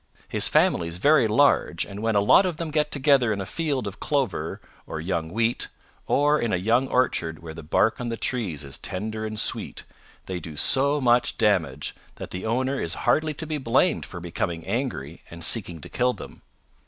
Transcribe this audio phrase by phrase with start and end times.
[0.27, 3.45] His family is very large, and when a lot of them get together in a
[3.45, 5.67] field of clover or young wheat,
[6.07, 9.83] or in a young orchard where the bark on the trees is tender and sweet,
[10.25, 14.65] they do so much damage that the owner is hardly to be blamed for becoming
[14.65, 16.41] angry and seeking to kill them.